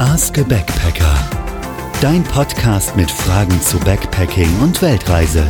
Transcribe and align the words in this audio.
Ask 0.00 0.38
a 0.38 0.42
Backpacker. 0.44 1.14
Dein 2.00 2.24
Podcast 2.24 2.96
mit 2.96 3.10
Fragen 3.10 3.60
zu 3.60 3.78
Backpacking 3.80 4.48
und 4.62 4.80
Weltreise. 4.80 5.44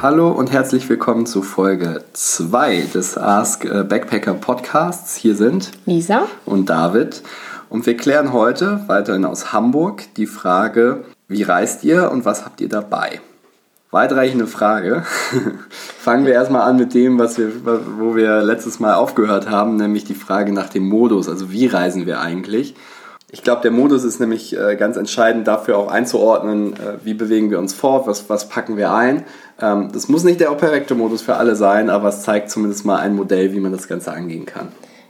Hallo 0.00 0.30
und 0.30 0.52
herzlich 0.52 0.88
willkommen 0.88 1.26
zu 1.26 1.42
Folge 1.42 2.04
2 2.12 2.82
des 2.94 3.18
Ask 3.18 3.66
a 3.66 3.82
Backpacker 3.82 4.34
Podcasts. 4.34 5.16
Hier 5.16 5.34
sind 5.34 5.72
Lisa 5.86 6.28
und 6.44 6.70
David. 6.70 7.24
Und 7.68 7.84
wir 7.86 7.96
klären 7.96 8.32
heute 8.32 8.84
weiterhin 8.86 9.24
aus 9.24 9.52
Hamburg 9.52 10.04
die 10.16 10.26
Frage, 10.26 11.02
wie 11.26 11.42
reist 11.42 11.82
ihr 11.82 12.12
und 12.12 12.24
was 12.24 12.44
habt 12.44 12.60
ihr 12.60 12.68
dabei? 12.68 13.20
Weitreichende 13.90 14.46
Frage. 14.46 15.02
Fangen 15.98 16.26
wir 16.26 16.32
erstmal 16.32 16.62
an 16.62 16.76
mit 16.76 16.94
dem, 16.94 17.18
was 17.18 17.38
wir, 17.38 17.50
wo 17.98 18.14
wir 18.14 18.42
letztes 18.42 18.78
Mal 18.78 18.94
aufgehört 18.94 19.50
haben, 19.50 19.74
nämlich 19.74 20.04
die 20.04 20.14
Frage 20.14 20.52
nach 20.52 20.68
dem 20.68 20.88
Modus. 20.88 21.28
Also 21.28 21.50
wie 21.50 21.66
reisen 21.66 22.06
wir 22.06 22.20
eigentlich? 22.20 22.76
Ich 23.32 23.42
glaube, 23.42 23.62
der 23.62 23.72
Modus 23.72 24.04
ist 24.04 24.20
nämlich 24.20 24.56
äh, 24.56 24.76
ganz 24.76 24.96
entscheidend 24.96 25.48
dafür 25.48 25.78
auch 25.78 25.90
einzuordnen, 25.90 26.74
äh, 26.74 27.04
wie 27.04 27.14
bewegen 27.14 27.50
wir 27.50 27.58
uns 27.58 27.74
fort, 27.74 28.06
was, 28.06 28.30
was 28.30 28.48
packen 28.48 28.76
wir 28.76 28.92
ein. 28.92 29.24
Ähm, 29.60 29.90
das 29.92 30.08
muss 30.08 30.22
nicht 30.22 30.40
der 30.40 30.46
perfekte 30.50 30.94
Modus 30.94 31.22
für 31.22 31.34
alle 31.34 31.56
sein, 31.56 31.90
aber 31.90 32.08
es 32.08 32.22
zeigt 32.22 32.50
zumindest 32.50 32.84
mal 32.84 32.98
ein 32.98 33.16
Modell, 33.16 33.52
wie 33.52 33.60
man 33.60 33.72
das 33.72 33.88
Ganze 33.88 34.12
angehen 34.12 34.46
kann. 34.46 34.68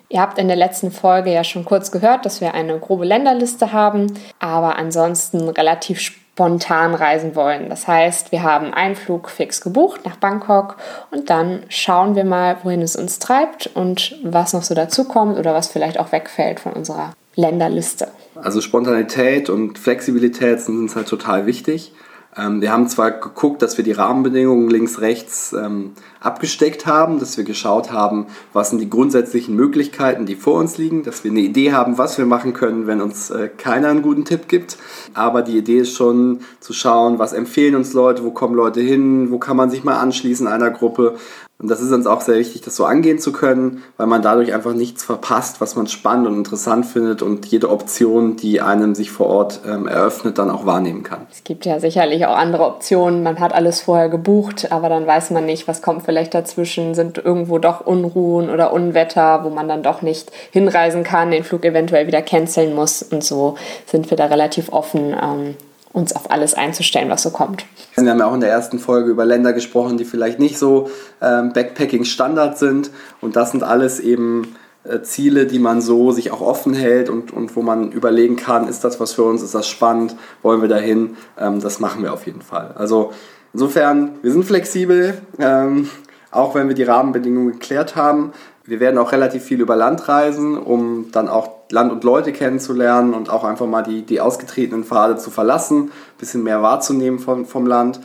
Ihr 0.09 0.21
habt 0.21 0.39
in 0.39 0.47
der 0.47 0.57
letzten 0.57 0.93
Folge 0.93 1.33
ja 1.33 1.45
schon 1.45 1.65
kurz 1.65 1.91
gehört, 1.91 2.25
dass 2.25 2.41
wir 2.41 2.55
eine 2.55 2.79
grobe 2.79 3.05
Länderliste 3.05 3.73
haben, 3.73 4.07
aber 4.39 4.77
ansonsten 4.77 5.49
relativ 5.49 6.01
spontan 6.01 6.95
reisen 6.95 7.35
wollen. 7.35 7.69
Das 7.69 7.89
heißt, 7.89 8.31
wir 8.31 8.43
haben 8.43 8.73
einen 8.73 8.95
Flug 8.95 9.29
fix 9.29 9.61
gebucht 9.61 10.07
nach 10.07 10.17
Bangkok 10.17 10.77
und 11.11 11.29
dann 11.29 11.65
schauen 11.69 12.15
wir 12.15 12.25
mal, 12.25 12.57
wohin 12.63 12.83
es 12.83 12.95
uns 12.95 13.19
treibt 13.19 13.69
und 13.75 14.17
was 14.23 14.53
noch 14.53 14.63
so 14.63 14.75
dazu 14.75 15.05
kommt 15.05 15.39
oder 15.39 15.55
was 15.55 15.69
vielleicht 15.69 15.99
auch 15.99 16.13
wegfällt 16.13 16.61
von 16.61 16.73
unserer 16.73 17.13
Länderliste. 17.37 18.09
Also 18.35 18.61
Spontanität 18.61 19.49
und 19.49 19.79
Flexibilität 19.79 20.61
sind 20.61 20.79
uns 20.79 20.97
halt 20.97 21.09
total 21.09 21.47
wichtig. 21.47 21.93
Ähm, 22.37 22.61
wir 22.61 22.71
haben 22.71 22.89
zwar 22.89 23.13
geguckt, 23.13 23.63
dass 23.63 23.77
wir 23.77 23.85
die 23.85 23.93
Rahmenbedingungen 23.93 24.69
links, 24.69 25.01
rechts 25.01 25.55
ähm, 25.55 25.93
abgesteckt 26.21 26.87
haben, 26.87 27.19
dass 27.19 27.37
wir 27.37 27.45
geschaut 27.45 27.93
haben, 27.93 28.27
was 28.53 28.71
sind 28.71 28.81
die 28.81 28.91
grundsätzlichen 28.91 29.55
Möglichkeiten, 29.55 30.27
die 30.27 30.37
vor 30.37 30.59
uns 30.59 30.77
liegen, 30.77 31.03
dass 31.03 31.25
wir 31.25 31.31
eine 31.31 31.41
Idee 31.41 31.73
haben, 31.73 31.99
was 31.99 32.19
wir 32.19 32.27
machen 32.27 32.53
können, 32.53 32.87
wenn 32.87 33.01
uns 33.01 33.31
äh, 33.31 33.49
keiner 33.49 33.89
einen 33.89 34.03
guten 34.03 34.25
Tipp 34.25 34.49
gibt. 34.49 34.77
Aber 35.15 35.43
die 35.43 35.57
Idee 35.57 35.81
ist 35.81 35.95
schon 35.95 36.41
zu 36.61 36.73
schauen, 36.73 37.19
was 37.19 37.33
empfehlen 37.33 37.75
uns 37.75 37.95
Leute, 37.95 38.23
wo 38.23 38.31
kommen 38.31 38.55
Leute 38.55 38.81
hin, 38.81 39.31
wo 39.31 39.39
kann 39.39 39.57
man 39.57 39.71
sich 39.71 39.85
mal 39.85 39.99
anschließen 39.99 40.47
einer 40.47 40.71
Gruppe. 40.71 41.17
Und 41.59 41.71
das 41.71 41.81
ist 41.81 41.91
uns 41.91 42.07
auch 42.07 42.21
sehr 42.21 42.37
wichtig, 42.37 42.61
das 42.61 42.77
so 42.77 42.85
angehen 42.85 43.19
zu 43.19 43.33
können, 43.33 43.83
weil 43.97 44.07
man 44.07 44.21
dadurch 44.21 44.53
einfach 44.53 44.75
nichts 44.75 45.03
verpasst, 45.03 45.59
was 45.63 45.75
man 45.75 45.87
spannend 45.87 46.27
und 46.27 46.35
interessant 46.35 46.85
findet 46.85 47.23
und 47.23 47.47
jede 47.47 47.71
Option, 47.71 48.37
die 48.37 48.61
einem 48.61 48.95
sich 48.95 49.11
vor 49.11 49.27
Ort 49.27 49.61
ähm, 49.67 49.89
eröffnet, 49.89 50.37
dann 50.37 50.51
auch 50.51 50.67
wahrnehmen 50.67 51.03
kann. 51.03 51.27
Es 51.33 51.45
gibt 51.45 51.65
ja 51.65 51.81
sicherlich 51.81 52.27
auch 52.27 52.37
andere 52.37 52.67
Optionen. 52.67 53.23
Man 53.23 53.41
hat 53.41 53.55
alles 53.55 53.81
vorher 53.81 54.11
gebucht, 54.11 54.71
aber 54.71 54.91
dann 54.91 55.07
weiß 55.07 55.31
man 55.31 55.47
nicht, 55.47 55.67
was 55.67 55.81
kommt 55.81 56.05
vielleicht 56.05 56.35
dazwischen. 56.35 56.95
Sind 56.95 57.17
irgendwo 57.17 57.59
doch 57.59 57.81
Unruhen 57.81 58.51
oder 58.51 58.75
Unwetter, 58.75 59.43
wo 59.43 59.49
man 59.49 59.67
dann 59.67 59.83
doch 59.83 60.03
nicht 60.03 60.31
hinreisen 60.51 61.05
kann, 61.05 61.31
den 61.31 61.43
Flug 61.43 61.65
eventuell 61.65 62.07
wieder 62.07 62.21
canceln 62.21 62.75
muss. 62.75 63.03
Und 63.03 63.25
so 63.25 63.57
sind 63.87 64.11
wir 64.11 64.19
da 64.19 64.27
relativ 64.27 64.71
offen. 64.75 65.17
Ähm, 65.19 65.55
uns 65.97 66.15
auf 66.15 66.31
alles 66.31 66.53
einzustellen, 66.53 67.09
was 67.09 67.23
so 67.23 67.31
kommt. 67.31 67.65
Wir 67.95 68.11
haben 68.11 68.19
ja 68.19 68.27
auch 68.27 68.35
in 68.35 68.41
der 68.41 68.51
ersten 68.51 68.79
Folge 68.79 69.11
über 69.11 69.25
Länder 69.25 69.55
gesprochen, 69.55 69.97
die 69.97 70.05
vielleicht 70.05 70.39
nicht 70.39 70.59
so 70.59 70.91
ähm, 71.23 71.55
Backpacking-Standard 71.55 72.59
sind. 72.59 72.91
Und 73.23 73.35
das 73.35 73.53
sind 73.53 73.63
alles 73.63 73.99
eben 73.99 74.57
äh, 74.85 75.01
Ziele, 75.01 75.47
die 75.47 75.59
man 75.59 75.81
so 75.81 76.13
sich 76.13 76.31
auch 76.33 76.43
offen 76.43 76.75
hält 76.75 77.09
und, 77.09 77.33
und 77.33 77.57
wo 77.57 77.63
man 77.63 77.93
überlegen 77.93 78.37
kann, 78.37 78.69
ist 78.69 78.85
das 78.85 79.01
was 79.01 79.15
für 79.15 79.23
uns, 79.23 79.43
ist 79.43 79.55
das 79.55 79.67
spannend, 79.67 80.15
wollen 80.43 80.61
wir 80.61 80.69
dahin? 80.69 81.17
Ähm, 81.41 81.61
das 81.61 81.81
machen 81.81 82.03
wir 82.03 82.13
auf 82.13 82.27
jeden 82.27 82.43
Fall. 82.43 82.75
Also 82.75 83.13
insofern, 83.55 84.17
wir 84.21 84.33
sind 84.33 84.45
flexibel, 84.45 85.17
ähm, 85.39 85.89
auch 86.31 86.55
wenn 86.55 86.69
wir 86.69 86.75
die 86.75 86.83
Rahmenbedingungen 86.83 87.53
geklärt 87.53 87.97
haben. 87.97 88.33
Wir 88.67 88.81
werden 88.81 88.99
auch 88.99 89.13
relativ 89.13 89.45
viel 89.45 89.61
über 89.61 89.77
Land 89.77 90.09
reisen, 90.09 90.59
um 90.59 91.11
dann 91.13 91.29
auch 91.29 91.51
Land 91.71 91.93
und 91.93 92.05
Leute 92.05 92.33
kennenzulernen 92.33 93.15
und 93.15 93.31
auch 93.31 93.45
einfach 93.45 93.67
mal 93.67 93.83
die, 93.83 94.03
die 94.03 94.21
ausgetretenen 94.21 94.85
Pfade 94.85 95.17
zu 95.17 95.31
verlassen, 95.31 95.85
ein 95.85 96.19
bisschen 96.19 96.43
mehr 96.43 96.63
wahrzunehmen 96.63 97.19
vom, 97.19 97.47
vom 97.47 97.67
Land. 97.67 98.01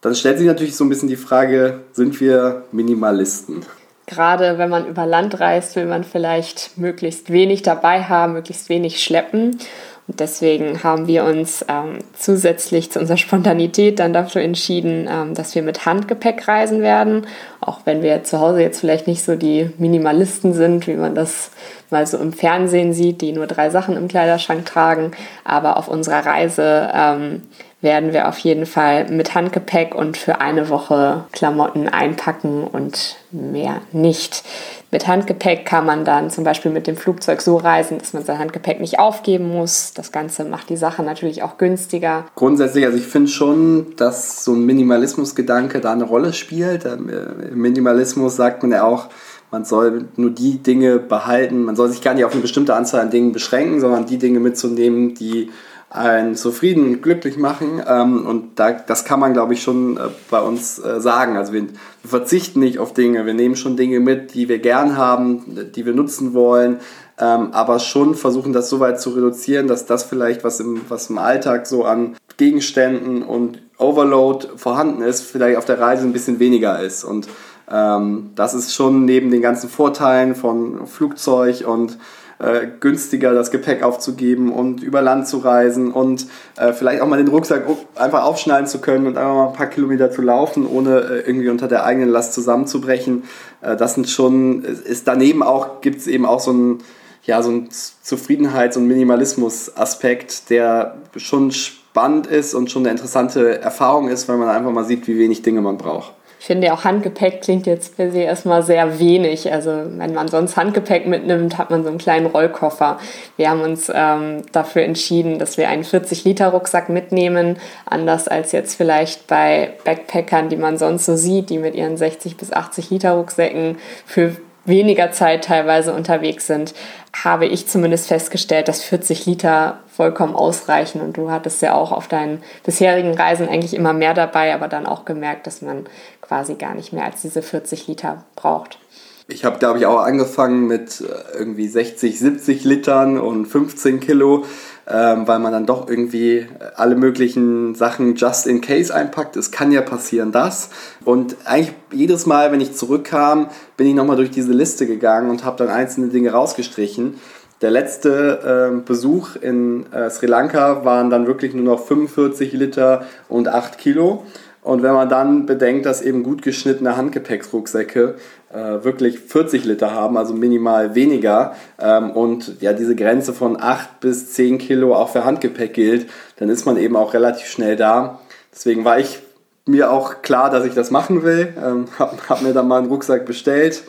Dann 0.00 0.14
stellt 0.14 0.38
sich 0.38 0.46
natürlich 0.46 0.76
so 0.76 0.84
ein 0.84 0.88
bisschen 0.88 1.08
die 1.08 1.16
Frage, 1.16 1.80
sind 1.92 2.20
wir 2.20 2.64
Minimalisten? 2.72 3.64
Gerade 4.06 4.58
wenn 4.58 4.68
man 4.68 4.86
über 4.86 5.06
Land 5.06 5.40
reist, 5.40 5.76
will 5.76 5.86
man 5.86 6.04
vielleicht 6.04 6.76
möglichst 6.76 7.32
wenig 7.32 7.62
dabei 7.62 8.02
haben, 8.02 8.34
möglichst 8.34 8.68
wenig 8.68 9.02
schleppen. 9.02 9.58
Und 10.06 10.20
deswegen 10.20 10.82
haben 10.82 11.06
wir 11.06 11.24
uns 11.24 11.64
ähm, 11.66 11.98
zusätzlich 12.18 12.92
zu 12.92 13.00
unserer 13.00 13.16
Spontanität 13.16 13.98
dann 13.98 14.12
dafür 14.12 14.42
entschieden, 14.42 15.08
ähm, 15.10 15.34
dass 15.34 15.54
wir 15.54 15.62
mit 15.62 15.86
Handgepäck 15.86 16.46
reisen 16.46 16.82
werden. 16.82 17.26
Auch 17.60 17.80
wenn 17.86 18.02
wir 18.02 18.22
zu 18.22 18.38
Hause 18.38 18.60
jetzt 18.60 18.80
vielleicht 18.80 19.06
nicht 19.06 19.24
so 19.24 19.34
die 19.34 19.70
Minimalisten 19.78 20.52
sind, 20.52 20.86
wie 20.86 20.94
man 20.94 21.14
das 21.14 21.50
mal 21.88 22.06
so 22.06 22.18
im 22.18 22.34
Fernsehen 22.34 22.92
sieht, 22.92 23.22
die 23.22 23.32
nur 23.32 23.46
drei 23.46 23.70
Sachen 23.70 23.96
im 23.96 24.08
Kleiderschrank 24.08 24.66
tragen. 24.66 25.12
Aber 25.42 25.78
auf 25.78 25.88
unserer 25.88 26.26
Reise 26.26 26.90
ähm, 26.94 27.42
werden 27.84 28.14
wir 28.14 28.28
auf 28.28 28.38
jeden 28.38 28.64
Fall 28.64 29.10
mit 29.10 29.34
Handgepäck 29.34 29.94
und 29.94 30.16
für 30.16 30.40
eine 30.40 30.70
Woche 30.70 31.24
Klamotten 31.32 31.86
einpacken 31.86 32.64
und 32.64 33.16
mehr 33.30 33.82
nicht. 33.92 34.42
Mit 34.90 35.06
Handgepäck 35.06 35.66
kann 35.66 35.84
man 35.84 36.04
dann 36.04 36.30
zum 36.30 36.44
Beispiel 36.44 36.70
mit 36.70 36.86
dem 36.86 36.96
Flugzeug 36.96 37.42
so 37.42 37.56
reisen, 37.56 37.98
dass 37.98 38.14
man 38.14 38.24
sein 38.24 38.38
Handgepäck 38.38 38.80
nicht 38.80 38.98
aufgeben 38.98 39.50
muss. 39.50 39.92
Das 39.92 40.12
Ganze 40.12 40.44
macht 40.44 40.70
die 40.70 40.76
Sache 40.76 41.02
natürlich 41.02 41.42
auch 41.42 41.58
günstiger. 41.58 42.24
Grundsätzlich, 42.36 42.86
also 42.86 42.96
ich 42.96 43.06
finde 43.06 43.28
schon, 43.28 43.94
dass 43.96 44.44
so 44.44 44.54
ein 44.54 44.64
Minimalismusgedanke 44.64 45.80
da 45.80 45.92
eine 45.92 46.04
Rolle 46.04 46.32
spielt. 46.32 46.86
Ähm, 46.86 47.10
Im 47.52 47.58
Minimalismus 47.58 48.36
sagt 48.36 48.62
man 48.62 48.72
ja 48.72 48.84
auch, 48.84 49.08
man 49.54 49.64
soll 49.64 50.06
nur 50.16 50.30
die 50.30 50.58
Dinge 50.58 50.98
behalten, 50.98 51.62
man 51.62 51.76
soll 51.76 51.88
sich 51.88 52.02
gar 52.02 52.12
nicht 52.12 52.24
auf 52.24 52.32
eine 52.32 52.42
bestimmte 52.42 52.74
Anzahl 52.74 53.00
an 53.00 53.10
Dingen 53.10 53.30
beschränken, 53.30 53.78
sondern 53.78 54.04
die 54.04 54.18
Dinge 54.18 54.40
mitzunehmen, 54.40 55.14
die 55.14 55.48
einen 55.90 56.34
zufrieden 56.34 56.86
und 56.86 57.02
glücklich 57.04 57.36
machen. 57.36 57.80
Ähm, 57.86 58.26
und 58.26 58.58
da, 58.58 58.72
das 58.72 59.04
kann 59.04 59.20
man, 59.20 59.32
glaube 59.32 59.54
ich, 59.54 59.62
schon 59.62 59.96
äh, 59.96 60.08
bei 60.28 60.40
uns 60.40 60.80
äh, 60.80 61.00
sagen. 61.00 61.36
Also 61.36 61.52
wir, 61.52 61.62
wir, 61.62 62.10
verzichten 62.10 62.58
nicht 62.58 62.80
auf 62.80 62.94
Dinge. 62.94 63.26
Wir 63.26 63.34
nehmen 63.34 63.54
schon 63.54 63.76
Dinge 63.76 64.00
mit, 64.00 64.34
die 64.34 64.48
wir 64.48 64.58
gern 64.58 64.96
haben, 64.96 65.70
die 65.72 65.86
wir 65.86 65.92
nutzen 65.92 66.34
wollen. 66.34 66.80
Ähm, 67.16 67.52
aber 67.52 67.78
schon 67.78 68.16
versuchen, 68.16 68.52
das 68.52 68.68
so 68.68 68.80
weit 68.80 69.00
zu 69.00 69.10
reduzieren, 69.10 69.68
dass 69.68 69.86
das 69.86 70.02
vielleicht, 70.02 70.42
was 70.42 70.58
im, 70.58 70.80
was 70.88 71.10
im 71.10 71.18
Alltag 71.18 71.68
so 71.68 71.84
an 71.84 72.16
Gegenständen 72.38 73.22
und 73.22 73.62
Overload 73.78 74.48
vorhanden 74.56 75.00
ist, 75.02 75.20
vielleicht 75.20 75.58
auf 75.58 75.64
der 75.64 75.78
Reise 75.78 76.02
ein 76.02 76.12
bisschen 76.12 76.40
weniger 76.40 76.80
ist. 76.80 77.04
Und 77.04 77.28
ähm, 77.70 78.30
das 78.34 78.54
ist 78.54 78.74
schon 78.74 79.04
neben 79.04 79.30
den 79.30 79.42
ganzen 79.42 79.68
Vorteilen 79.68 80.34
von 80.34 80.86
Flugzeug 80.86 81.66
und 81.66 81.98
äh, 82.38 82.66
günstiger 82.80 83.32
das 83.32 83.50
Gepäck 83.50 83.82
aufzugeben 83.82 84.52
und 84.52 84.82
über 84.82 85.02
Land 85.02 85.28
zu 85.28 85.38
reisen 85.38 85.92
und 85.92 86.26
äh, 86.56 86.72
vielleicht 86.72 87.00
auch 87.00 87.06
mal 87.06 87.16
den 87.16 87.28
Rucksack 87.28 87.64
einfach 87.94 88.24
aufschneiden 88.24 88.66
zu 88.66 88.80
können 88.80 89.06
und 89.06 89.16
einfach 89.16 89.34
mal 89.34 89.46
ein 89.48 89.52
paar 89.52 89.68
Kilometer 89.68 90.10
zu 90.10 90.22
laufen, 90.22 90.66
ohne 90.66 91.00
äh, 91.00 91.20
irgendwie 91.20 91.48
unter 91.48 91.68
der 91.68 91.84
eigenen 91.84 92.08
Last 92.08 92.34
zusammenzubrechen. 92.34 93.24
Äh, 93.60 93.76
das 93.76 93.94
sind 93.94 94.08
schon, 94.08 94.64
ist 94.64 95.06
daneben 95.06 95.42
auch, 95.42 95.80
gibt 95.80 96.00
es 96.00 96.06
eben 96.06 96.26
auch 96.26 96.40
so 96.40 96.52
ein, 96.52 96.78
ja, 97.22 97.42
so 97.42 97.50
ein 97.50 97.68
Zufriedenheits- 97.70 98.76
und 98.76 98.86
Minimalismus-Aspekt, 98.88 100.50
der 100.50 100.96
schon 101.16 101.52
spannend 101.52 102.26
ist 102.26 102.54
und 102.54 102.70
schon 102.70 102.82
eine 102.82 102.90
interessante 102.90 103.60
Erfahrung 103.60 104.08
ist, 104.08 104.28
weil 104.28 104.36
man 104.36 104.48
einfach 104.48 104.72
mal 104.72 104.84
sieht, 104.84 105.06
wie 105.06 105.18
wenig 105.18 105.42
Dinge 105.42 105.62
man 105.62 105.78
braucht. 105.78 106.12
Ich 106.44 106.48
finde 106.48 106.74
auch 106.74 106.84
Handgepäck 106.84 107.40
klingt 107.40 107.66
jetzt 107.66 107.96
per 107.96 108.12
se 108.12 108.18
erstmal 108.18 108.62
sehr 108.62 108.98
wenig. 108.98 109.50
Also 109.50 109.70
wenn 109.96 110.12
man 110.12 110.28
sonst 110.28 110.58
Handgepäck 110.58 111.06
mitnimmt, 111.06 111.56
hat 111.56 111.70
man 111.70 111.84
so 111.84 111.88
einen 111.88 111.96
kleinen 111.96 112.26
Rollkoffer. 112.26 112.98
Wir 113.38 113.48
haben 113.48 113.62
uns 113.62 113.90
ähm, 113.90 114.42
dafür 114.52 114.82
entschieden, 114.82 115.38
dass 115.38 115.56
wir 115.56 115.70
einen 115.70 115.84
40-Liter-Rucksack 115.84 116.90
mitnehmen, 116.90 117.56
anders 117.86 118.28
als 118.28 118.52
jetzt 118.52 118.74
vielleicht 118.74 119.26
bei 119.26 119.72
Backpackern, 119.84 120.50
die 120.50 120.58
man 120.58 120.76
sonst 120.76 121.06
so 121.06 121.16
sieht, 121.16 121.48
die 121.48 121.56
mit 121.56 121.74
ihren 121.74 121.96
60 121.96 122.36
bis 122.36 122.52
80 122.52 122.90
Liter 122.90 123.12
Rucksäcken 123.12 123.78
für 124.04 124.36
weniger 124.64 125.12
Zeit 125.12 125.44
teilweise 125.44 125.92
unterwegs 125.94 126.46
sind, 126.46 126.74
habe 127.12 127.46
ich 127.46 127.68
zumindest 127.68 128.08
festgestellt, 128.08 128.68
dass 128.68 128.82
40 128.82 129.26
Liter 129.26 129.78
vollkommen 129.94 130.34
ausreichen. 130.34 131.00
Und 131.00 131.16
du 131.16 131.30
hattest 131.30 131.62
ja 131.62 131.74
auch 131.74 131.92
auf 131.92 132.08
deinen 132.08 132.42
bisherigen 132.64 133.14
Reisen 133.14 133.48
eigentlich 133.48 133.74
immer 133.74 133.92
mehr 133.92 134.14
dabei, 134.14 134.54
aber 134.54 134.68
dann 134.68 134.86
auch 134.86 135.04
gemerkt, 135.04 135.46
dass 135.46 135.62
man 135.62 135.86
quasi 136.20 136.54
gar 136.54 136.74
nicht 136.74 136.92
mehr 136.92 137.04
als 137.04 137.22
diese 137.22 137.42
40 137.42 137.86
Liter 137.86 138.24
braucht. 138.34 138.78
Ich 139.26 139.44
habe, 139.44 139.58
glaube 139.58 139.78
ich, 139.78 139.86
auch 139.86 140.00
angefangen 140.00 140.66
mit 140.66 141.00
äh, 141.00 141.38
irgendwie 141.38 141.66
60, 141.66 142.18
70 142.18 142.64
Litern 142.64 143.18
und 143.18 143.46
15 143.46 144.00
Kilo 144.00 144.44
ähm, 144.86 145.26
weil 145.26 145.38
man 145.38 145.52
dann 145.52 145.66
doch 145.66 145.88
irgendwie 145.88 146.46
alle 146.76 146.94
möglichen 146.94 147.74
Sachen 147.74 148.16
just 148.16 148.46
in 148.46 148.60
case 148.60 148.94
einpackt. 148.94 149.36
Es 149.36 149.50
kann 149.50 149.72
ja 149.72 149.80
passieren, 149.80 150.32
das. 150.32 150.70
Und 151.04 151.36
eigentlich 151.44 151.74
jedes 151.92 152.26
Mal, 152.26 152.52
wenn 152.52 152.60
ich 152.60 152.74
zurückkam, 152.74 153.48
bin 153.76 153.86
ich 153.86 153.94
nochmal 153.94 154.16
durch 154.16 154.30
diese 154.30 154.52
Liste 154.52 154.86
gegangen 154.86 155.30
und 155.30 155.44
habe 155.44 155.56
dann 155.56 155.68
einzelne 155.68 156.08
Dinge 156.08 156.32
rausgestrichen. 156.32 157.14
Der 157.62 157.70
letzte 157.70 158.72
äh, 158.74 158.80
Besuch 158.86 159.36
in 159.36 159.90
äh, 159.92 160.10
Sri 160.10 160.26
Lanka 160.26 160.84
waren 160.84 161.08
dann 161.08 161.26
wirklich 161.26 161.54
nur 161.54 161.64
noch 161.64 161.86
45 161.86 162.52
Liter 162.52 163.06
und 163.28 163.48
8 163.48 163.78
Kilo. 163.78 164.24
Und 164.62 164.82
wenn 164.82 164.92
man 164.94 165.08
dann 165.08 165.46
bedenkt, 165.46 165.86
dass 165.86 166.02
eben 166.02 166.22
gut 166.22 166.42
geschnittene 166.42 166.96
Handgepäcksrucksäcke 166.96 168.16
äh, 168.54 168.84
wirklich 168.84 169.18
40 169.18 169.64
Liter 169.64 169.92
haben, 169.92 170.16
also 170.16 170.32
minimal 170.32 170.94
weniger, 170.94 171.54
ähm, 171.80 172.12
und 172.12 172.60
ja 172.60 172.72
diese 172.72 172.94
Grenze 172.94 173.32
von 173.32 173.60
8 173.60 174.00
bis 174.00 174.32
10 174.32 174.58
Kilo 174.58 174.94
auch 174.94 175.08
für 175.08 175.24
Handgepäck 175.24 175.74
gilt, 175.74 176.06
dann 176.36 176.48
ist 176.48 176.64
man 176.64 176.76
eben 176.76 176.96
auch 176.96 177.14
relativ 177.14 177.46
schnell 177.46 177.76
da. 177.76 178.20
Deswegen 178.52 178.84
war 178.84 178.98
ich 178.98 179.18
mir 179.66 179.90
auch 179.90 180.22
klar, 180.22 180.50
dass 180.50 180.64
ich 180.64 180.74
das 180.74 180.90
machen 180.90 181.22
will. 181.22 181.52
Ähm, 181.62 181.86
hab, 181.98 182.28
hab 182.28 182.42
mir 182.42 182.52
dann 182.52 182.68
mal 182.68 182.78
einen 182.78 182.88
Rucksack 182.88 183.26
bestellt. 183.26 183.82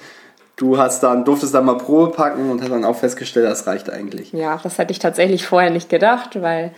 Du 0.55 0.77
hast 0.77 1.03
dann, 1.03 1.25
durftest 1.25 1.53
dann 1.53 1.65
mal 1.65 1.77
Probe 1.77 2.11
packen 2.11 2.49
und 2.49 2.61
hast 2.61 2.71
dann 2.71 2.85
auch 2.85 2.95
festgestellt, 2.95 3.45
das 3.45 3.67
reicht 3.67 3.89
eigentlich. 3.89 4.31
Ja, 4.31 4.57
das 4.63 4.77
hätte 4.77 4.91
ich 4.91 4.99
tatsächlich 4.99 5.45
vorher 5.45 5.69
nicht 5.69 5.89
gedacht, 5.89 6.41
weil 6.41 6.71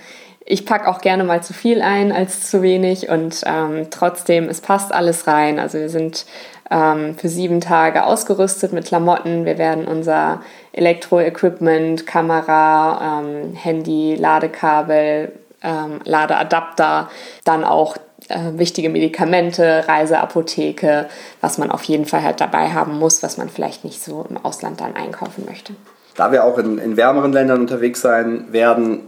ich 0.49 0.65
packe 0.65 0.87
auch 0.87 1.01
gerne 1.01 1.25
mal 1.25 1.43
zu 1.43 1.53
viel 1.53 1.81
ein 1.81 2.13
als 2.13 2.49
zu 2.49 2.61
wenig 2.61 3.09
und 3.09 3.43
ähm, 3.45 3.87
trotzdem, 3.91 4.47
es 4.47 4.61
passt 4.61 4.93
alles 4.93 5.27
rein. 5.27 5.59
Also 5.59 5.77
wir 5.77 5.89
sind 5.89 6.25
ähm, 6.71 7.17
für 7.17 7.27
sieben 7.27 7.59
Tage 7.59 8.05
ausgerüstet 8.05 8.71
mit 8.71 8.85
Klamotten. 8.85 9.43
Wir 9.43 9.57
werden 9.57 9.85
unser 9.85 10.41
Elektro-Equipment, 10.71 12.07
Kamera, 12.07 13.19
ähm, 13.19 13.55
Handy, 13.55 14.15
Ladekabel, 14.15 15.33
ähm, 15.63 15.99
Ladeadapter, 16.05 17.09
dann 17.43 17.65
auch 17.65 17.97
äh, 18.29 18.39
wichtige 18.53 18.89
Medikamente, 18.89 19.83
Reiseapotheke, 19.85 21.07
was 21.41 21.57
man 21.57 21.71
auf 21.71 21.83
jeden 21.83 22.05
Fall 22.05 22.23
halt 22.23 22.39
dabei 22.39 22.69
haben 22.69 22.97
muss, 22.99 23.21
was 23.21 23.37
man 23.37 23.49
vielleicht 23.49 23.83
nicht 23.83 24.01
so 24.01 24.25
im 24.29 24.37
Ausland 24.37 24.79
dann 24.79 24.95
einkaufen 24.95 25.43
möchte. 25.45 25.73
Da 26.15 26.31
wir 26.31 26.45
auch 26.45 26.57
in, 26.57 26.77
in 26.77 26.95
wärmeren 26.95 27.33
Ländern 27.33 27.59
unterwegs 27.59 28.01
sein 28.01 28.45
werden, 28.51 29.01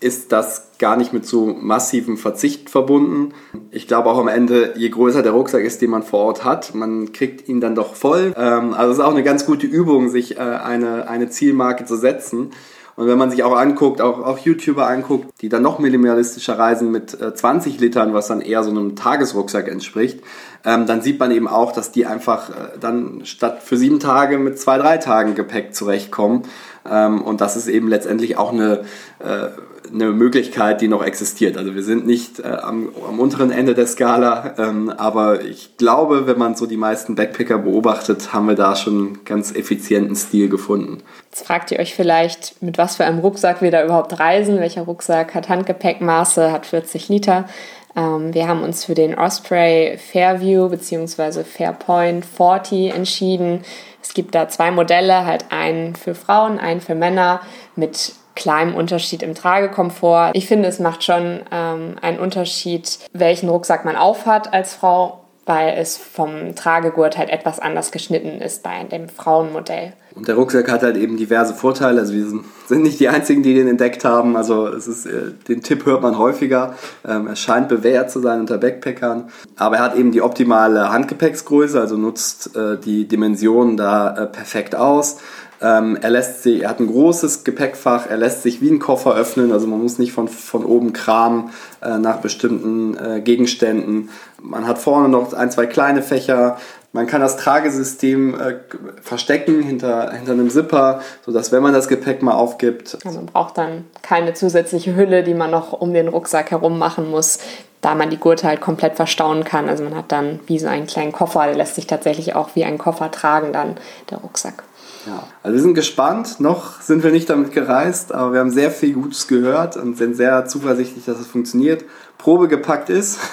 ist 0.00 0.32
das 0.32 0.70
gar 0.78 0.96
nicht 0.96 1.12
mit 1.12 1.26
so 1.26 1.46
massivem 1.46 2.16
Verzicht 2.16 2.70
verbunden. 2.70 3.34
Ich 3.70 3.86
glaube 3.86 4.08
auch 4.08 4.18
am 4.18 4.28
Ende, 4.28 4.72
je 4.76 4.88
größer 4.88 5.22
der 5.22 5.32
Rucksack 5.32 5.62
ist, 5.62 5.82
den 5.82 5.90
man 5.90 6.02
vor 6.02 6.20
Ort 6.20 6.42
hat, 6.44 6.74
man 6.74 7.12
kriegt 7.12 7.48
ihn 7.48 7.60
dann 7.60 7.74
doch 7.74 7.94
voll. 7.94 8.34
Ähm, 8.36 8.72
also 8.72 8.92
es 8.92 8.98
ist 8.98 9.04
auch 9.04 9.10
eine 9.10 9.22
ganz 9.22 9.44
gute 9.44 9.66
Übung, 9.66 10.08
sich 10.08 10.38
äh, 10.38 10.40
eine, 10.40 11.08
eine 11.08 11.28
Zielmarke 11.28 11.84
zu 11.84 11.96
setzen. 11.96 12.50
Und 12.96 13.06
wenn 13.06 13.18
man 13.18 13.30
sich 13.30 13.42
auch 13.44 13.56
anguckt, 13.56 14.00
auch, 14.00 14.20
auch 14.24 14.38
YouTuber 14.38 14.86
anguckt, 14.86 15.30
die 15.40 15.48
dann 15.48 15.62
noch 15.62 15.78
minimalistischer 15.78 16.58
reisen 16.58 16.90
mit 16.90 17.18
äh, 17.20 17.34
20 17.34 17.80
Litern, 17.80 18.12
was 18.12 18.28
dann 18.28 18.40
eher 18.40 18.62
so 18.64 18.70
einem 18.70 18.96
Tagesrucksack 18.96 19.68
entspricht, 19.68 20.20
ähm, 20.64 20.86
dann 20.86 21.00
sieht 21.00 21.18
man 21.18 21.30
eben 21.30 21.48
auch, 21.48 21.72
dass 21.72 21.92
die 21.92 22.04
einfach 22.04 22.50
äh, 22.50 22.78
dann 22.78 23.24
statt 23.24 23.62
für 23.62 23.76
sieben 23.76 24.00
Tage 24.00 24.38
mit 24.38 24.58
zwei, 24.58 24.76
drei 24.76 24.98
Tagen 24.98 25.34
Gepäck 25.34 25.74
zurechtkommen. 25.74 26.42
Ähm, 26.88 27.22
und 27.22 27.40
das 27.40 27.56
ist 27.56 27.68
eben 27.68 27.88
letztendlich 27.88 28.36
auch 28.36 28.52
eine, 28.52 28.84
äh, 29.18 29.48
eine 29.92 30.12
Möglichkeit, 30.12 30.80
die 30.80 30.88
noch 30.88 31.04
existiert. 31.04 31.56
Also 31.56 31.74
wir 31.74 31.82
sind 31.82 32.06
nicht 32.06 32.40
äh, 32.40 32.46
am, 32.46 32.90
am, 33.08 33.18
unteren 33.18 33.50
Ende 33.50 33.74
der 33.74 33.86
Skala, 33.86 34.54
ähm, 34.58 34.90
aber 34.90 35.42
ich 35.42 35.76
glaube, 35.76 36.26
wenn 36.26 36.38
man 36.38 36.54
so 36.54 36.66
die 36.66 36.76
meisten 36.76 37.14
Backpacker 37.14 37.58
beobachtet, 37.58 38.32
haben 38.32 38.46
wir 38.46 38.54
da 38.54 38.76
schon 38.76 38.94
einen 38.94 39.24
ganz 39.24 39.54
effizienten 39.54 40.16
Stil 40.16 40.48
gefunden. 40.48 40.98
Jetzt 41.30 41.46
fragt 41.46 41.70
ihr 41.70 41.78
euch 41.78 41.94
vielleicht, 41.94 42.60
mit 42.62 42.78
was 42.78 42.96
für 42.96 43.04
einem 43.04 43.18
Rucksack 43.18 43.62
wir 43.62 43.70
da 43.70 43.84
überhaupt 43.84 44.18
reisen. 44.18 44.58
Welcher 44.60 44.82
Rucksack 44.82 45.34
hat 45.34 45.48
Handgepäckmaße, 45.48 46.52
hat 46.52 46.66
40 46.66 47.08
Liter. 47.08 47.48
Ähm, 47.96 48.34
wir 48.34 48.48
haben 48.48 48.62
uns 48.62 48.84
für 48.84 48.94
den 48.94 49.18
Osprey 49.18 49.98
Fairview 49.98 50.68
bzw. 50.68 51.44
Fairpoint 51.44 52.24
40 52.24 52.94
entschieden. 52.94 53.64
Es 54.02 54.14
gibt 54.14 54.34
da 54.34 54.48
zwei 54.48 54.70
Modelle, 54.70 55.26
halt 55.26 55.46
einen 55.50 55.94
für 55.96 56.14
Frauen, 56.14 56.58
einen 56.58 56.80
für 56.80 56.94
Männer 56.94 57.40
mit 57.76 58.12
kleinem 58.34 58.74
Unterschied 58.74 59.22
im 59.22 59.34
Tragekomfort. 59.34 60.30
Ich 60.34 60.46
finde, 60.46 60.68
es 60.68 60.78
macht 60.78 61.04
schon 61.04 61.40
ähm, 61.50 61.96
einen 62.00 62.18
Unterschied, 62.18 62.98
welchen 63.12 63.48
Rucksack 63.48 63.84
man 63.84 63.96
aufhat 63.96 64.52
als 64.54 64.74
Frau, 64.74 65.19
weil 65.50 65.76
es 65.76 65.96
vom 65.96 66.54
Tragegurt 66.54 67.18
halt 67.18 67.28
etwas 67.28 67.58
anders 67.58 67.90
geschnitten 67.90 68.40
ist 68.40 68.62
bei 68.62 68.84
dem 68.84 69.08
Frauenmodell. 69.08 69.94
Und 70.14 70.28
der 70.28 70.36
Rucksack 70.36 70.70
hat 70.70 70.82
halt 70.84 70.96
eben 70.96 71.16
diverse 71.16 71.54
Vorteile. 71.54 72.00
Also 72.00 72.14
wir 72.14 72.24
sind 72.68 72.82
nicht 72.82 73.00
die 73.00 73.08
Einzigen, 73.08 73.42
die 73.42 73.54
den 73.54 73.66
entdeckt 73.66 74.04
haben. 74.04 74.36
Also 74.36 74.68
es 74.68 74.86
ist, 74.86 75.06
äh, 75.06 75.32
den 75.48 75.60
Tipp 75.62 75.86
hört 75.86 76.02
man 76.02 76.18
häufiger. 76.18 76.76
Ähm, 77.04 77.26
er 77.26 77.34
scheint 77.34 77.68
bewährt 77.68 78.12
zu 78.12 78.20
sein 78.20 78.38
unter 78.38 78.58
Backpackern. 78.58 79.24
Aber 79.56 79.78
er 79.78 79.82
hat 79.82 79.96
eben 79.96 80.12
die 80.12 80.22
optimale 80.22 80.92
Handgepäcksgröße, 80.92 81.80
also 81.80 81.96
nutzt 81.96 82.54
äh, 82.54 82.78
die 82.78 83.08
Dimensionen 83.08 83.76
da 83.76 84.16
äh, 84.16 84.26
perfekt 84.26 84.76
aus. 84.76 85.18
Ähm, 85.62 85.98
er 86.00 86.10
lässt 86.10 86.42
sich, 86.42 86.62
er 86.62 86.70
hat 86.70 86.80
ein 86.80 86.86
großes 86.86 87.44
Gepäckfach, 87.44 88.06
er 88.08 88.16
lässt 88.16 88.42
sich 88.42 88.62
wie 88.62 88.70
ein 88.70 88.78
Koffer 88.78 89.14
öffnen, 89.14 89.52
also 89.52 89.66
man 89.66 89.82
muss 89.82 89.98
nicht 89.98 90.12
von, 90.12 90.26
von 90.26 90.64
oben 90.64 90.94
kramen 90.94 91.50
äh, 91.82 91.98
nach 91.98 92.18
bestimmten 92.18 92.96
äh, 92.96 93.20
Gegenständen. 93.20 94.08
Man 94.40 94.66
hat 94.66 94.78
vorne 94.78 95.10
noch 95.10 95.34
ein, 95.34 95.50
zwei 95.50 95.66
kleine 95.66 96.02
Fächer. 96.02 96.56
Man 96.92 97.06
kann 97.06 97.20
das 97.20 97.36
Tragesystem 97.36 98.34
äh, 98.34 98.54
verstecken 99.02 99.62
hinter, 99.62 100.12
hinter 100.12 100.32
einem 100.32 100.48
Zipper, 100.48 101.02
sodass 101.26 101.52
wenn 101.52 101.62
man 101.62 101.74
das 101.74 101.88
Gepäck 101.88 102.22
mal 102.22 102.34
aufgibt. 102.34 102.96
Ja, 103.04 103.12
man 103.12 103.26
braucht 103.26 103.58
dann 103.58 103.84
keine 104.00 104.32
zusätzliche 104.32 104.96
Hülle, 104.96 105.22
die 105.22 105.34
man 105.34 105.50
noch 105.50 105.72
um 105.72 105.92
den 105.92 106.08
Rucksack 106.08 106.52
herum 106.52 106.78
machen 106.78 107.10
muss, 107.10 107.38
da 107.82 107.94
man 107.94 108.08
die 108.08 108.16
Gurte 108.16 108.48
halt 108.48 108.62
komplett 108.62 108.96
verstauen 108.96 109.44
kann. 109.44 109.68
Also 109.68 109.84
man 109.84 109.94
hat 109.94 110.10
dann 110.10 110.40
wie 110.46 110.58
so 110.58 110.68
einen 110.68 110.86
kleinen 110.86 111.12
Koffer, 111.12 111.44
der 111.44 111.54
lässt 111.54 111.74
sich 111.74 111.86
tatsächlich 111.86 112.34
auch 112.34 112.50
wie 112.54 112.64
ein 112.64 112.78
Koffer 112.78 113.10
tragen, 113.10 113.52
dann 113.52 113.76
der 114.10 114.18
Rucksack. 114.18 114.64
Ja, 115.06 115.24
also 115.42 115.54
wir 115.54 115.62
sind 115.62 115.74
gespannt. 115.74 116.40
Noch 116.40 116.80
sind 116.80 117.02
wir 117.02 117.10
nicht 117.10 117.30
damit 117.30 117.52
gereist, 117.52 118.12
aber 118.12 118.32
wir 118.32 118.40
haben 118.40 118.50
sehr 118.50 118.70
viel 118.70 118.92
Gutes 118.92 119.28
gehört 119.28 119.76
und 119.76 119.96
sind 119.96 120.14
sehr 120.14 120.46
zuversichtlich, 120.46 121.04
dass 121.04 121.18
es 121.18 121.26
funktioniert. 121.26 121.84
Probe 122.18 122.48
gepackt 122.48 122.90
ist. 122.90 123.18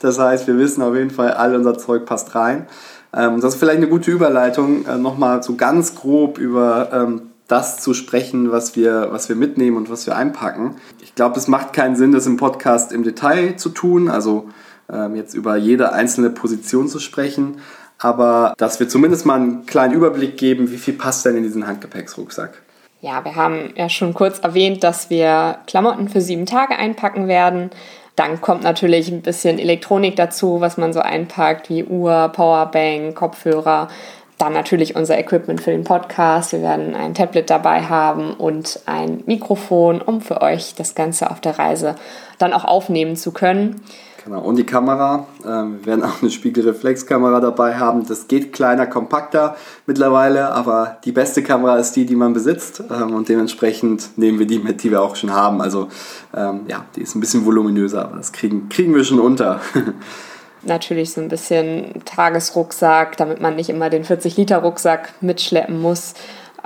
Das 0.00 0.18
heißt, 0.18 0.46
wir 0.46 0.56
wissen 0.56 0.82
auf 0.82 0.94
jeden 0.94 1.10
Fall, 1.10 1.32
all 1.32 1.54
unser 1.54 1.76
Zeug 1.76 2.06
passt 2.06 2.34
rein. 2.34 2.66
Ähm, 3.12 3.40
das 3.40 3.54
ist 3.54 3.60
vielleicht 3.60 3.78
eine 3.78 3.88
gute 3.88 4.10
Überleitung, 4.10 4.86
äh, 4.86 4.96
nochmal 4.96 5.42
so 5.42 5.56
ganz 5.56 5.94
grob 5.94 6.38
über 6.38 6.88
ähm, 6.90 7.22
das 7.48 7.80
zu 7.80 7.92
sprechen, 7.92 8.50
was 8.50 8.76
wir, 8.76 9.08
was 9.10 9.28
wir 9.28 9.36
mitnehmen 9.36 9.76
und 9.76 9.90
was 9.90 10.06
wir 10.06 10.16
einpacken. 10.16 10.76
Ich 11.02 11.14
glaube, 11.14 11.38
es 11.38 11.48
macht 11.48 11.74
keinen 11.74 11.96
Sinn, 11.96 12.12
das 12.12 12.26
im 12.26 12.38
Podcast 12.38 12.92
im 12.92 13.02
Detail 13.02 13.56
zu 13.56 13.68
tun, 13.68 14.08
also 14.08 14.48
ähm, 14.90 15.16
jetzt 15.16 15.34
über 15.34 15.56
jede 15.56 15.92
einzelne 15.92 16.30
Position 16.30 16.88
zu 16.88 16.98
sprechen 16.98 17.58
aber 18.00 18.54
dass 18.56 18.80
wir 18.80 18.88
zumindest 18.88 19.26
mal 19.26 19.36
einen 19.36 19.66
kleinen 19.66 19.94
Überblick 19.94 20.36
geben, 20.36 20.70
wie 20.70 20.78
viel 20.78 20.94
passt 20.94 21.24
denn 21.26 21.36
in 21.36 21.42
diesen 21.42 21.66
Handgepäcksrucksack. 21.66 22.62
Ja, 23.02 23.24
wir 23.24 23.36
haben 23.36 23.72
ja 23.76 23.88
schon 23.88 24.12
kurz 24.12 24.40
erwähnt, 24.40 24.84
dass 24.84 25.08
wir 25.08 25.58
Klamotten 25.66 26.08
für 26.08 26.20
sieben 26.20 26.46
Tage 26.46 26.76
einpacken 26.76 27.28
werden. 27.28 27.70
Dann 28.16 28.40
kommt 28.40 28.62
natürlich 28.62 29.10
ein 29.10 29.22
bisschen 29.22 29.58
Elektronik 29.58 30.16
dazu, 30.16 30.60
was 30.60 30.76
man 30.76 30.92
so 30.92 31.00
einpackt, 31.00 31.70
wie 31.70 31.84
Uhr, 31.84 32.30
Powerbank, 32.34 33.14
Kopfhörer. 33.14 33.88
Dann 34.36 34.52
natürlich 34.52 34.96
unser 34.96 35.18
Equipment 35.18 35.60
für 35.60 35.70
den 35.70 35.84
Podcast. 35.84 36.52
Wir 36.52 36.62
werden 36.62 36.94
ein 36.94 37.14
Tablet 37.14 37.48
dabei 37.48 37.82
haben 37.82 38.34
und 38.34 38.80
ein 38.86 39.22
Mikrofon, 39.26 40.02
um 40.02 40.20
für 40.20 40.42
euch 40.42 40.74
das 40.74 40.94
Ganze 40.94 41.30
auf 41.30 41.40
der 41.40 41.58
Reise 41.58 41.94
dann 42.38 42.52
auch 42.52 42.64
aufnehmen 42.64 43.16
zu 43.16 43.32
können. 43.32 43.82
Genau, 44.24 44.40
und 44.40 44.56
die 44.56 44.64
Kamera. 44.64 45.26
Ähm, 45.46 45.78
wir 45.80 45.86
werden 45.86 46.04
auch 46.04 46.20
eine 46.20 46.30
Spiegelreflexkamera 46.30 47.40
dabei 47.40 47.76
haben. 47.76 48.06
Das 48.06 48.28
geht 48.28 48.52
kleiner, 48.52 48.86
kompakter 48.86 49.56
mittlerweile, 49.86 50.52
aber 50.52 50.98
die 51.04 51.12
beste 51.12 51.42
Kamera 51.42 51.76
ist 51.76 51.92
die, 51.92 52.04
die 52.04 52.16
man 52.16 52.32
besitzt. 52.32 52.82
Ähm, 52.90 53.14
und 53.14 53.28
dementsprechend 53.28 54.18
nehmen 54.18 54.38
wir 54.38 54.46
die 54.46 54.58
mit, 54.58 54.82
die 54.82 54.90
wir 54.90 55.02
auch 55.02 55.16
schon 55.16 55.32
haben. 55.32 55.62
Also 55.62 55.88
ähm, 56.34 56.60
ja, 56.68 56.84
die 56.96 57.02
ist 57.02 57.14
ein 57.14 57.20
bisschen 57.20 57.46
voluminöser, 57.46 58.04
aber 58.04 58.18
das 58.18 58.32
kriegen, 58.32 58.68
kriegen 58.68 58.94
wir 58.94 59.04
schon 59.04 59.20
unter. 59.20 59.60
Natürlich 60.62 61.12
so 61.12 61.22
ein 61.22 61.28
bisschen 61.28 62.02
Tagesrucksack, 62.04 63.16
damit 63.16 63.40
man 63.40 63.56
nicht 63.56 63.70
immer 63.70 63.88
den 63.88 64.04
40-Liter-Rucksack 64.04 65.14
mitschleppen 65.22 65.80
muss. 65.80 66.12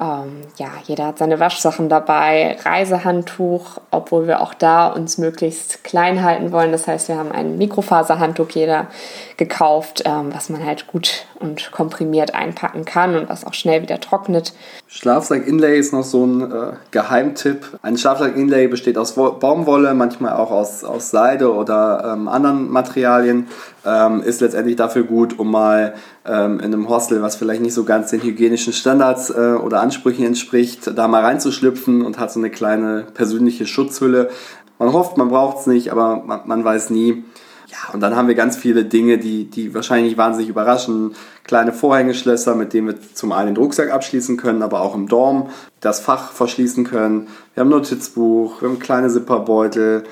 Ähm, 0.01 0.43
ja, 0.57 0.69
jeder 0.87 1.07
hat 1.07 1.19
seine 1.19 1.39
Waschsachen 1.39 1.89
dabei, 1.89 2.57
Reisehandtuch, 2.65 3.79
obwohl 3.91 4.27
wir 4.27 4.41
auch 4.41 4.55
da 4.55 4.89
uns 4.89 5.19
möglichst 5.19 5.85
klein 5.85 6.23
halten 6.23 6.51
wollen. 6.53 6.73
Das 6.73 6.89
heißt, 6.89 7.09
wir 7.09 7.17
haben 7.17 7.31
ein 7.31 7.59
Mikrofaserhandtuch 7.59 8.51
jeder 8.51 8.89
gekauft, 9.37 10.03
ähm, 10.05 10.35
was 10.35 10.49
man 10.49 10.65
halt 10.65 10.87
gut 10.89 11.27
und 11.39 11.71
komprimiert 11.71 12.35
einpacken 12.35 12.85
kann 12.85 13.15
und 13.17 13.29
was 13.29 13.47
auch 13.47 13.55
schnell 13.55 13.83
wieder 13.83 14.01
trocknet. 14.01 14.53
Schlafsack-Inlay 14.97 15.77
ist 15.77 15.93
noch 15.93 16.05
so 16.05 16.25
ein 16.25 16.53
äh, 16.53 16.73
Geheimtipp. 16.93 17.81
Ein 17.83 17.99
Schlafsack-Inlay 17.99 18.69
besteht 18.69 18.97
aus 18.97 19.17
Baumwolle, 19.17 19.93
manchmal 19.93 20.35
auch 20.35 20.53
aus, 20.53 20.85
aus 20.85 21.11
Seide 21.11 21.53
oder 21.53 22.13
ähm, 22.15 22.29
anderen 22.29 22.71
Materialien. 22.71 23.49
Ähm, 23.85 24.23
ist 24.23 24.41
letztendlich 24.41 24.77
dafür 24.77 25.03
gut, 25.03 25.37
um 25.37 25.51
mal 25.51 25.95
ähm, 26.25 26.61
in 26.61 26.67
einem 26.67 26.89
Hostel, 26.89 27.23
was 27.23 27.35
vielleicht 27.35 27.61
nicht 27.61 27.75
so 27.75 27.83
ganz 27.83 28.11
den 28.11 28.23
hygienischen 28.23 28.73
Standards 28.73 29.31
äh, 29.31 29.55
oder 29.61 29.81
Ansprüchen 29.81 30.25
entspricht, 30.25 30.97
da 30.97 31.09
mal 31.09 31.25
reinzuschlüpfen 31.25 32.03
und 32.03 32.21
hat 32.21 32.31
so 32.31 32.39
eine 32.39 32.51
kleine 32.51 33.05
persönliche 33.15 33.67
Schutzhülle. 33.67 34.31
Man 34.79 34.93
hofft, 34.93 35.17
man 35.17 35.29
braucht 35.29 35.59
es 35.59 35.67
nicht, 35.67 35.91
aber 35.91 36.23
man, 36.25 36.43
man 36.45 36.65
weiß 36.65 36.91
nie. 36.91 37.25
Ja, 37.69 37.93
und 37.93 38.01
dann 38.01 38.15
haben 38.15 38.29
wir 38.29 38.35
ganz 38.35 38.57
viele 38.57 38.85
Dinge, 38.85 39.19
die, 39.19 39.51
die 39.51 39.75
wahrscheinlich 39.75 40.17
wahnsinnig 40.17 40.51
überraschen. 40.51 41.15
Kleine 41.45 41.73
Vorhängeschlösser, 41.73 42.55
mit 42.55 42.73
denen 42.73 42.89
wir 42.89 42.97
zum 43.15 43.33
einen 43.33 43.55
den 43.55 43.63
Rucksack 43.63 43.91
abschließen 43.91 44.37
können, 44.37 44.63
aber 44.63 44.81
auch 44.81 44.95
im 44.95 45.09
Dorm 45.09 45.51
das 45.81 46.01
Fach 46.01 46.33
verschließen 46.33 46.85
können. 46.85 47.29
Wir 47.55 47.63
haben 47.63 47.69
ein 47.69 47.77
Notizbuch, 47.77 48.61
wir 48.61 48.69
haben 48.69 48.79
kleine 48.79 49.09
Zipperbeutel, 49.09 50.05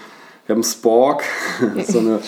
wir 0.46 0.54
haben 0.54 0.62
Spork, 0.62 1.24
so 1.86 1.98
eine 1.98 2.20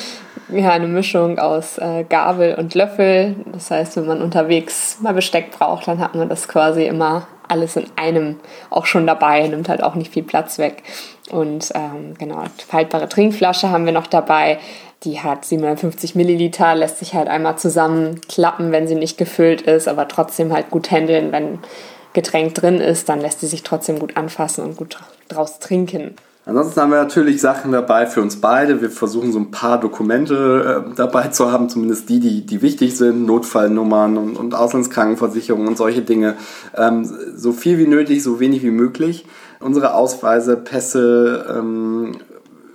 ja, 0.48 0.70
eine 0.70 0.88
Mischung 0.88 1.38
aus 1.38 1.78
äh, 1.78 2.04
Gabel 2.08 2.54
und 2.56 2.74
Löffel. 2.74 3.36
Das 3.52 3.70
heißt, 3.70 3.96
wenn 3.96 4.06
man 4.06 4.22
unterwegs 4.22 4.98
mal 5.00 5.14
Besteck 5.14 5.52
braucht, 5.52 5.88
dann 5.88 6.00
hat 6.00 6.14
man 6.14 6.28
das 6.28 6.48
quasi 6.48 6.84
immer 6.84 7.26
alles 7.48 7.76
in 7.76 7.86
einem 7.96 8.36
auch 8.70 8.86
schon 8.86 9.06
dabei, 9.06 9.46
nimmt 9.46 9.68
halt 9.68 9.82
auch 9.82 9.94
nicht 9.94 10.12
viel 10.12 10.22
Platz 10.22 10.58
weg. 10.58 10.82
Und 11.30 11.72
ähm, 11.74 12.14
genau, 12.18 12.44
faltbare 12.68 13.08
Trinkflasche 13.08 13.70
haben 13.70 13.86
wir 13.86 13.92
noch 13.92 14.06
dabei. 14.06 14.58
Die 15.02 15.20
hat 15.20 15.44
750 15.44 16.14
Milliliter, 16.14 16.74
lässt 16.74 16.98
sich 16.98 17.14
halt 17.14 17.28
einmal 17.28 17.58
zusammenklappen, 17.58 18.72
wenn 18.72 18.88
sie 18.88 18.94
nicht 18.94 19.18
gefüllt 19.18 19.62
ist, 19.62 19.88
aber 19.88 20.08
trotzdem 20.08 20.52
halt 20.52 20.70
gut 20.70 20.90
handeln, 20.90 21.32
wenn 21.32 21.58
Getränk 22.14 22.54
drin 22.54 22.80
ist, 22.80 23.08
dann 23.08 23.20
lässt 23.20 23.40
sie 23.40 23.48
sich 23.48 23.62
trotzdem 23.62 23.98
gut 23.98 24.16
anfassen 24.16 24.64
und 24.64 24.76
gut 24.76 24.98
draus 25.28 25.58
trinken. 25.58 26.14
Ansonsten 26.46 26.80
haben 26.82 26.90
wir 26.90 27.02
natürlich 27.02 27.40
Sachen 27.40 27.72
dabei 27.72 28.06
für 28.06 28.20
uns 28.20 28.40
beide. 28.40 28.82
Wir 28.82 28.90
versuchen 28.90 29.32
so 29.32 29.38
ein 29.38 29.50
paar 29.50 29.80
Dokumente 29.80 30.84
äh, 30.90 30.94
dabei 30.94 31.28
zu 31.28 31.50
haben, 31.50 31.70
zumindest 31.70 32.10
die, 32.10 32.20
die, 32.20 32.44
die 32.44 32.60
wichtig 32.60 32.96
sind, 32.98 33.24
Notfallnummern 33.24 34.18
und, 34.18 34.36
und 34.36 34.54
Auslandskrankenversicherungen 34.54 35.68
und 35.68 35.78
solche 35.78 36.02
Dinge. 36.02 36.36
Ähm, 36.76 37.10
so 37.34 37.52
viel 37.52 37.78
wie 37.78 37.86
nötig, 37.86 38.22
so 38.22 38.40
wenig 38.40 38.62
wie 38.62 38.70
möglich. 38.70 39.24
Unsere 39.58 39.94
Ausweise, 39.94 40.58
Pässe, 40.58 41.46
ähm, 41.48 42.18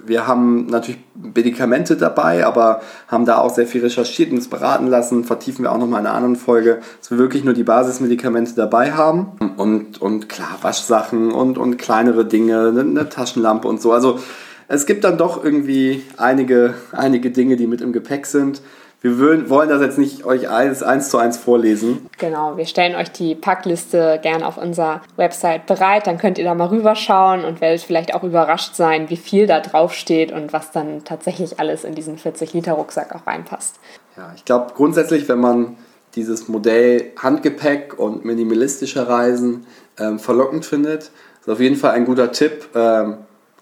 wir 0.09 0.27
haben 0.27 0.65
natürlich 0.65 0.99
Medikamente 1.15 1.95
dabei, 1.95 2.45
aber 2.45 2.81
haben 3.07 3.25
da 3.25 3.37
auch 3.37 3.53
sehr 3.53 3.67
viel 3.67 3.81
recherchiert 3.81 4.31
und 4.31 4.37
uns 4.37 4.49
beraten 4.49 4.87
lassen. 4.87 5.23
Vertiefen 5.23 5.63
wir 5.63 5.71
auch 5.71 5.77
nochmal 5.77 6.01
in 6.01 6.07
einer 6.07 6.15
anderen 6.15 6.35
Folge, 6.35 6.79
dass 6.99 7.11
wir 7.11 7.17
wirklich 7.17 7.43
nur 7.43 7.53
die 7.53 7.63
Basismedikamente 7.63 8.55
dabei 8.55 8.91
haben. 8.91 9.31
Und, 9.55 10.01
und 10.01 10.27
klar, 10.27 10.57
Waschsachen 10.61 11.31
und, 11.31 11.57
und 11.57 11.77
kleinere 11.77 12.25
Dinge, 12.25 12.67
eine, 12.67 12.81
eine 12.81 13.07
Taschenlampe 13.07 13.67
und 13.67 13.81
so. 13.81 13.93
Also 13.93 14.19
es 14.67 14.85
gibt 14.85 15.03
dann 15.03 15.17
doch 15.17 15.43
irgendwie 15.43 16.03
einige, 16.17 16.73
einige 16.91 17.31
Dinge, 17.31 17.55
die 17.55 17.67
mit 17.67 17.81
im 17.81 17.93
Gepäck 17.93 18.25
sind. 18.25 18.61
Wir 19.01 19.49
wollen 19.49 19.69
das 19.69 19.81
jetzt 19.81 19.97
nicht 19.97 20.25
euch 20.25 20.49
eins, 20.49 20.83
eins 20.83 21.09
zu 21.09 21.17
eins 21.17 21.37
vorlesen. 21.37 22.09
Genau, 22.17 22.57
wir 22.57 22.65
stellen 22.65 22.95
euch 22.95 23.09
die 23.09 23.33
Packliste 23.33 24.19
gern 24.21 24.43
auf 24.43 24.57
unserer 24.57 25.01
Website 25.15 25.67
bereit. 25.67 26.05
Dann 26.05 26.17
könnt 26.17 26.37
ihr 26.37 26.43
da 26.43 26.53
mal 26.53 26.67
rüberschauen 26.67 27.45
und 27.45 27.61
werdet 27.61 27.81
vielleicht 27.81 28.13
auch 28.13 28.23
überrascht 28.23 28.75
sein, 28.75 29.09
wie 29.09 29.15
viel 29.15 29.47
da 29.47 29.61
drauf 29.61 29.93
steht 29.93 30.33
und 30.33 30.51
was 30.51 30.71
dann 30.71 31.05
tatsächlich 31.05 31.61
alles 31.61 31.85
in 31.85 31.95
diesen 31.95 32.17
40-Liter-Rucksack 32.17 33.15
auch 33.15 33.25
reinpasst. 33.25 33.79
Ja, 34.17 34.33
ich 34.35 34.43
glaube 34.43 34.73
grundsätzlich, 34.75 35.29
wenn 35.29 35.39
man 35.39 35.77
dieses 36.15 36.49
Modell 36.49 37.13
Handgepäck 37.17 37.97
und 37.97 38.25
minimalistische 38.25 39.07
Reisen 39.07 39.65
ähm, 39.97 40.19
verlockend 40.19 40.65
findet, 40.65 41.11
ist 41.39 41.49
auf 41.49 41.61
jeden 41.61 41.77
Fall 41.77 41.91
ein 41.91 42.03
guter 42.03 42.33
Tipp. 42.33 42.67
Ähm, 42.75 43.19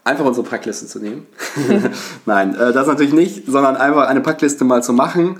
einfach 0.07 0.25
unsere 0.25 0.47
Packliste 0.47 0.87
zu 0.87 0.99
nehmen. 0.99 1.27
Nein, 2.25 2.55
äh, 2.55 2.73
das 2.73 2.87
natürlich 2.87 3.13
nicht, 3.13 3.45
sondern 3.47 3.75
einfach 3.75 4.07
eine 4.07 4.21
Packliste 4.21 4.65
mal 4.65 4.81
zu 4.81 4.93
machen 4.93 5.37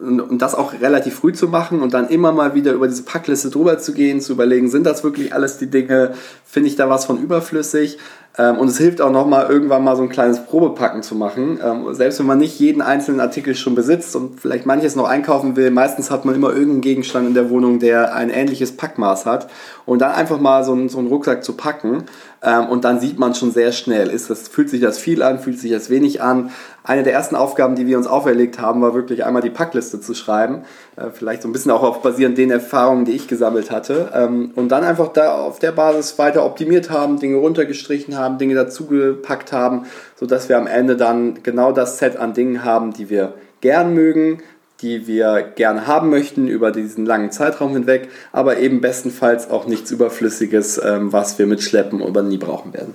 und, 0.00 0.20
und, 0.20 0.42
das 0.42 0.54
auch 0.54 0.72
relativ 0.74 1.16
früh 1.16 1.32
zu 1.32 1.48
machen 1.48 1.80
und 1.80 1.94
dann 1.94 2.08
immer 2.08 2.32
mal 2.32 2.54
wieder 2.54 2.72
über 2.72 2.88
diese 2.88 3.02
Packliste 3.02 3.50
drüber 3.50 3.78
zu 3.78 3.92
gehen, 3.92 4.20
zu 4.20 4.32
überlegen, 4.32 4.68
sind 4.68 4.84
das 4.84 5.04
wirklich 5.04 5.34
alles 5.34 5.58
die 5.58 5.68
Dinge, 5.68 6.14
finde 6.44 6.68
ich 6.68 6.76
da 6.76 6.88
was 6.88 7.04
von 7.04 7.18
überflüssig 7.18 7.98
ähm, 8.38 8.58
und 8.58 8.68
es 8.68 8.78
hilft 8.78 9.00
auch 9.00 9.10
nochmal 9.10 9.50
irgendwann 9.50 9.82
mal 9.82 9.96
so 9.96 10.02
ein 10.02 10.08
kleines 10.08 10.44
Probepacken 10.44 11.02
zu 11.02 11.14
machen. 11.14 11.58
Ähm, 11.62 11.92
selbst 11.94 12.20
wenn 12.20 12.26
man 12.26 12.38
nicht 12.38 12.58
jeden 12.60 12.80
einzelnen 12.80 13.20
Artikel 13.20 13.54
schon 13.54 13.74
besitzt 13.74 14.14
und 14.14 14.40
vielleicht 14.40 14.66
manches 14.66 14.94
noch 14.94 15.08
einkaufen 15.08 15.56
will, 15.56 15.70
meistens 15.70 16.10
hat 16.10 16.24
man 16.24 16.34
immer 16.34 16.50
irgendeinen 16.50 16.80
Gegenstand 16.80 17.26
in 17.26 17.34
der 17.34 17.50
Wohnung, 17.50 17.80
der 17.80 18.14
ein 18.14 18.30
ähnliches 18.30 18.76
Packmaß 18.76 19.26
hat. 19.26 19.48
Und 19.84 20.00
dann 20.00 20.12
einfach 20.12 20.40
mal 20.40 20.62
so 20.62 20.72
einen, 20.72 20.88
so 20.88 20.98
einen 20.98 21.08
Rucksack 21.08 21.42
zu 21.42 21.54
packen 21.54 22.04
ähm, 22.42 22.68
und 22.68 22.84
dann 22.84 23.00
sieht 23.00 23.18
man 23.18 23.34
schon 23.34 23.50
sehr 23.50 23.72
schnell, 23.72 24.08
ist 24.08 24.30
das, 24.30 24.48
fühlt 24.48 24.70
sich 24.70 24.80
das 24.80 24.98
viel 24.98 25.22
an, 25.22 25.40
fühlt 25.40 25.58
sich 25.58 25.70
das 25.70 25.90
wenig 25.90 26.22
an. 26.22 26.50
Eine 26.82 27.02
der 27.02 27.12
ersten 27.12 27.36
Aufgaben, 27.36 27.74
die 27.74 27.86
wir 27.86 27.98
uns 27.98 28.06
auferlegt 28.06 28.58
haben, 28.58 28.80
war 28.80 28.94
wirklich 28.94 29.26
einmal 29.26 29.42
die 29.42 29.50
Packliste 29.50 30.00
zu 30.00 30.14
schreiben. 30.14 30.62
Äh, 30.96 31.10
vielleicht 31.12 31.42
so 31.42 31.48
ein 31.48 31.52
bisschen 31.52 31.70
auch 31.70 31.82
auf 31.82 32.00
basierend 32.00 32.38
den 32.38 32.50
Erfahrungen, 32.50 33.04
die 33.04 33.12
ich 33.12 33.28
gesammelt 33.28 33.70
hatte. 33.70 34.10
Ähm, 34.14 34.52
und 34.54 34.70
dann 34.70 34.84
einfach 34.84 35.08
da 35.08 35.34
auf 35.34 35.58
der 35.58 35.72
Basis 35.72 36.18
weiter 36.18 36.46
optimiert 36.46 36.88
haben, 36.88 37.20
Dinge 37.20 37.36
runtergestrichen 37.36 38.16
haben, 38.16 38.19
Dinge 38.28 38.54
dazugepackt 38.54 39.52
haben, 39.52 39.86
sodass 40.16 40.48
wir 40.48 40.58
am 40.58 40.66
Ende 40.66 40.96
dann 40.96 41.42
genau 41.42 41.72
das 41.72 41.98
Set 41.98 42.16
an 42.16 42.34
Dingen 42.34 42.64
haben, 42.64 42.92
die 42.92 43.10
wir 43.10 43.34
gern 43.60 43.94
mögen, 43.94 44.42
die 44.82 45.06
wir 45.06 45.42
gerne 45.42 45.86
haben 45.86 46.10
möchten 46.10 46.48
über 46.48 46.70
diesen 46.70 47.04
langen 47.06 47.30
Zeitraum 47.30 47.72
hinweg, 47.72 48.08
aber 48.32 48.58
eben 48.58 48.80
bestenfalls 48.80 49.50
auch 49.50 49.66
nichts 49.66 49.90
Überflüssiges, 49.90 50.80
ähm, 50.82 51.12
was 51.12 51.38
wir 51.38 51.46
mitschleppen 51.46 52.00
oder 52.00 52.22
nie 52.22 52.38
brauchen 52.38 52.72
werden. 52.72 52.94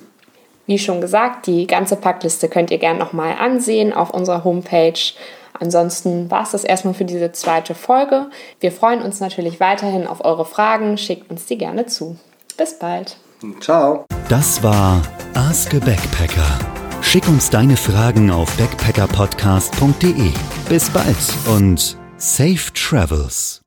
Wie 0.66 0.80
schon 0.80 1.00
gesagt, 1.00 1.46
die 1.46 1.68
ganze 1.68 1.96
Packliste 1.96 2.50
könnt 2.50 2.72
ihr 2.72 2.80
gerne 2.80 2.98
nochmal 2.98 3.36
ansehen 3.40 3.94
auf 3.94 4.10
unserer 4.10 4.44
Homepage. 4.44 5.00
Ansonsten 5.60 6.30
war 6.32 6.44
es 6.44 6.52
das 6.52 6.64
erstmal 6.64 6.96
für 6.96 7.06
diese 7.06 7.32
zweite 7.32 7.76
Folge. 7.76 8.28
Wir 8.60 8.72
freuen 8.72 9.02
uns 9.02 9.20
natürlich 9.20 9.60
weiterhin 9.60 10.08
auf 10.08 10.26
eure 10.26 10.46
Fragen. 10.46 10.98
Schickt 10.98 11.30
uns 11.30 11.46
die 11.46 11.58
gerne 11.58 11.86
zu. 11.86 12.18
Bis 12.58 12.80
bald. 12.80 13.18
Ciao. 13.60 14.06
Das 14.30 14.64
war 14.64 15.02
Ask 15.34 15.74
a 15.74 15.80
Backpacker. 15.80 16.60
Schick 17.02 17.28
uns 17.28 17.50
deine 17.50 17.78
Fragen 17.78 18.32
auf 18.32 18.56
backpackerpodcast.de. 18.58 20.32
Bis 20.70 20.90
bald 20.90 21.18
und 21.48 21.98
safe 22.18 22.74
travels. 22.74 23.65